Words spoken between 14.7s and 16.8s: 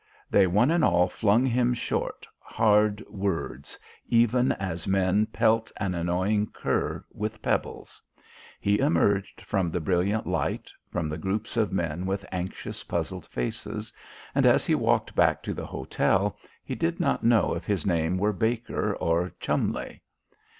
walked back to the hotel he